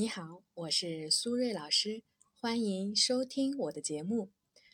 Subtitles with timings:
[0.00, 2.04] 你好，我是苏瑞老师，
[2.40, 4.30] 欢迎收听我的节目。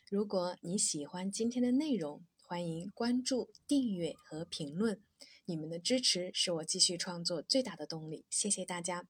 [0.07, 5.01] 如果你喜欢今天的内容，欢迎关注、订阅和评论。
[5.45, 9.07] 你们的支持是我继续创作最大的动力，谢谢大家。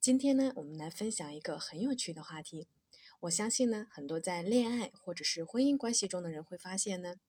[0.00, 2.66] 今天呢，我们来分享一个很有趣的话题。
[3.20, 7.20] 我相信呢，很多在恋爱或者是婚姻关系中的人会发现呢，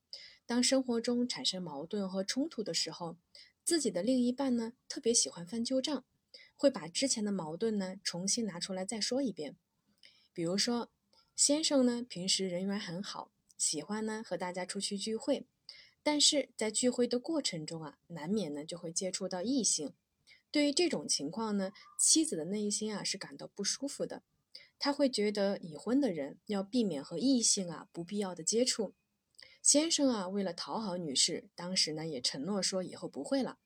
[0.48, 3.18] 当生活中产生矛盾和冲突的时候，
[3.64, 6.04] 自己的另一半呢，特别喜欢翻旧账。
[6.56, 9.56] 会把之前的矛盾呢重新拿出来再说一遍，
[10.34, 10.90] 比如说，
[11.36, 15.46] 先生呢平时人缘很好，喜欢呢和大家出去聚会，
[16.02, 19.94] 但是在聚会的过程中啊，难免呢就会接触到异性。
[20.50, 24.24] 对于这种情况呢，妻子的内心啊是感到不舒服的，
[24.80, 28.94] 他会觉得已婚的人要避免和异性啊不必要的接触。
[29.62, 33.58] 先生啊为了讨好女士，当时呢也承诺说以后不会了。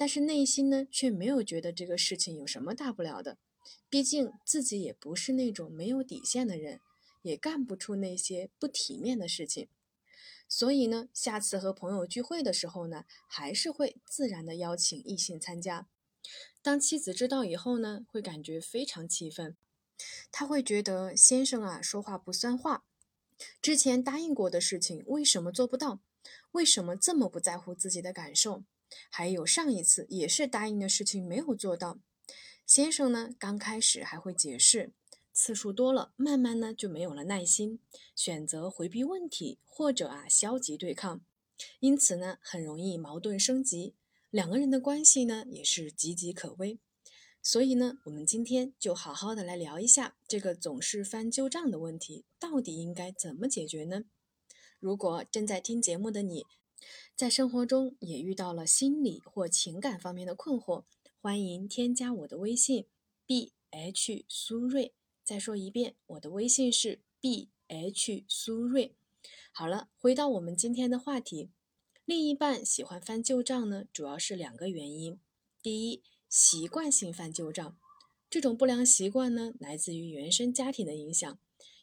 [0.00, 3.36] 但是内心呢，却没有觉得这个事情有什么大不了的，
[3.90, 6.80] 毕竟自己也不是那种没有底线的人，
[7.20, 9.68] 也干不出那些不体面的事情。
[10.48, 15.86] 所以呢，下次和朋友聚会的时候呢，还是会自然的邀请异性参加。
[16.62, 19.54] 当妻子知道以后呢，会感觉非常气愤，
[20.32, 22.84] 她会觉得先生啊说话不算话，
[23.60, 26.00] 之前答应过的事情为什么做不到？
[26.52, 28.64] 为什么这么不在乎自己的感受？
[29.08, 32.00] 还有上一次也是答应的事情没有做到，
[32.66, 34.92] 先生呢刚开始还会解释，
[35.32, 37.80] 次数多了，慢慢呢就没有了耐心，
[38.14, 41.20] 选择回避问题或者啊消极对抗，
[41.80, 43.94] 因此呢很容易矛盾升级，
[44.30, 46.78] 两个人的关系呢也是岌岌可危。
[47.42, 54.02] 所以呢，我们今天就好好的来聊一下这个总是翻旧账的问题，到底应该怎么解决呢？
[54.78, 56.44] 如果正在听节目的你，
[57.16, 60.84] 在生活中也遇到了心理或情感方面的困惑，
[61.20, 62.86] 欢迎添加我的微信
[63.26, 64.94] b h 苏瑞。
[65.22, 68.94] 再说一遍，我的微信是 b h 苏瑞。
[69.52, 71.50] 好了，回到我们今天的话题，
[72.04, 75.20] 另一半喜欢翻旧账呢，主要是两个原因。
[75.62, 77.76] 第一，习惯性翻旧账，
[78.30, 81.38] 这种不良习惯呢，来自于原生家庭的影响。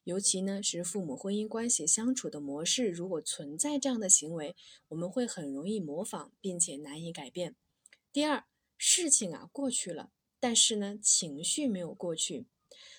[0.08, 4.56] 尤其呢是父母婚姻关系相处的模式，如果存在这样的行为，
[4.88, 7.58] 我们会很容易模仿，并且难以改变。
[8.14, 8.46] 第二，
[8.78, 12.46] 事情啊过去了，但是呢情绪没有过去。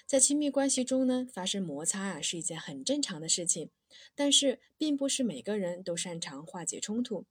[0.05, 3.71] 在亲密关系中呢，发生摩擦啊是一件很正常的事情，
[4.15, 7.25] 但是并不是每个人都擅长化解冲突。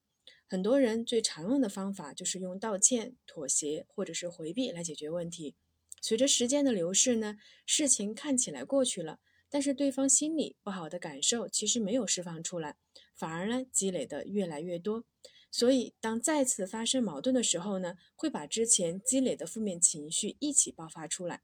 [0.48, 5.54] 很多人最常用的方法就是用道歉、妥协或者是回避来解决问题。
[6.02, 7.38] 随着时间的流逝呢，
[7.68, 9.20] 事情看起来过去了。
[9.50, 12.76] 但是对方心里不好的感受其实没有释放出来，
[13.16, 15.04] 反而呢积累的越来越多。
[15.50, 21.42] 所以当再次发生矛盾的时候呢，会把之前积累的负面情绪一起爆发出来。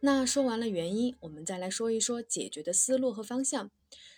[0.00, 3.70] 那说完了原因，我们再来说一说解决的思路和方向。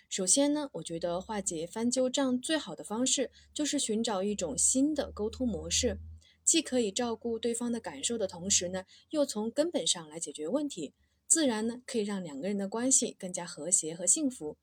[0.07, 5.99] 首先呢，我觉得化解翻旧账最好的方式就是寻找一种新的沟通模式，
[6.43, 10.93] 既可以照顾对方的感受的同时呢，又从根本上来解决问题。
[11.31, 14.57] 自然呢，可以让两个人的关系更加和谐和幸福。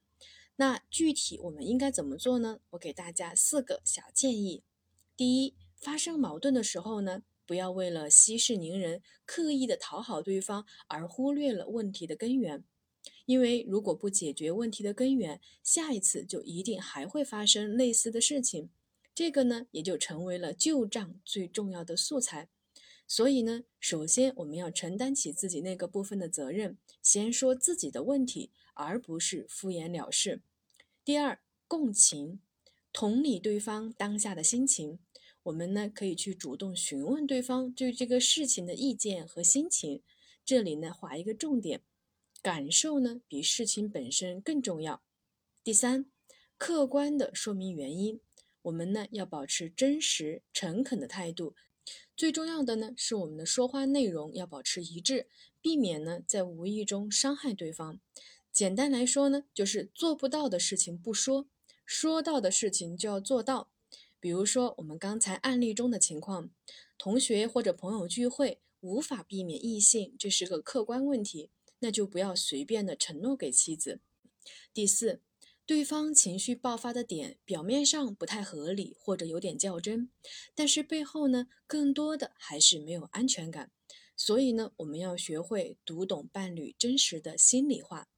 [0.56, 2.61] 那具体我们应该怎么做呢？
[2.73, 4.62] 我给大家四个小建议。
[5.17, 12.62] 第一，发生矛盾的时候呢，不要为了息事宁人，刻意的讨好对方，而忽略了问题的根源。
[13.25, 18.69] 因为如果不解决问题的根源，下一次就一定还会发生类似的事情。
[19.15, 22.50] 这个呢，也就成为了旧账最重要的素材。
[23.11, 30.43] 所以呢，首先我们要承担起自己那个部分的责任，先说自己的问题，而不是敷衍了事。
[31.07, 32.41] 第二，共情，
[32.93, 34.99] 同理对方当下的心情。
[35.45, 40.03] 我们呢可以去主动询问对方对这个事情的意见和心情。
[40.45, 41.81] 这里呢划一个重点，
[42.43, 45.03] 感受呢比事情本身更重要。
[45.65, 46.11] 第三，
[46.59, 48.21] 客观的说明原因。
[48.63, 51.55] 我们呢要保持真实诚恳的态度。
[52.16, 55.28] 最重要的呢，是我们的说话内容要保持一致，
[55.60, 58.00] 避免呢在无意中伤害对方。
[58.50, 61.49] 简单来说呢，就是做不到的事情不说，
[61.87, 63.70] 说到的事情就要做到。
[64.19, 66.50] 比如说我们刚才案例中的情况，
[66.96, 74.00] 同学或者朋友聚会无法避免异性，这是个客观问题，那就不要随便的承诺给妻子。
[74.75, 75.20] 第四。
[75.69, 80.09] 对方情绪爆发的点表面上不太合理，或者有点较真，
[80.55, 83.70] 但是背后呢，更多的还是没有安全感。
[84.17, 88.09] 所以呢，我们要学会读懂伴侣真实的心里话。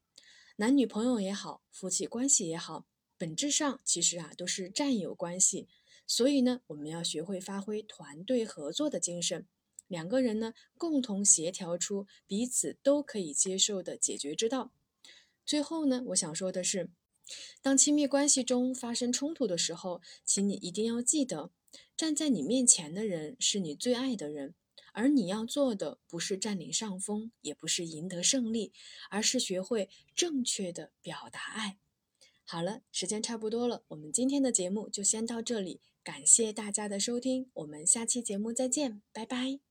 [0.59, 2.87] 男女朋友也好，夫妻关系也好，
[3.19, 5.67] 本质上其实啊都是战友关系。
[6.07, 9.49] 所以呢，我们要学会发挥团队合作的精神。
[9.89, 14.71] 两个人呢共同协调出彼此都可以接受的解决之道。
[15.45, 16.91] 最后呢，我想说的是，
[17.63, 21.51] 当亲密关系中发生冲突的时候，请你一定要记得，
[21.97, 24.55] 站在你面前的人是你最爱的人，
[24.93, 28.73] 而你要做的不是占领上风，也不是赢得胜利，
[29.11, 31.79] 而是学会正确的表达爱。
[32.45, 39.70] 好了，时间差不多了，我们今天的节目就先到这里，感谢大家的收听，我们下期节目再见，拜拜。